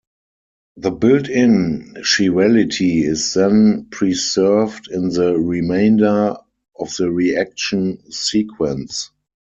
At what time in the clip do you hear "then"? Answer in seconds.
3.35-3.85